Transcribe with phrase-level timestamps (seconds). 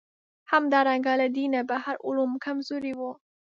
[0.51, 3.11] همدارنګه له دینه بهر علوم کمزوري وو.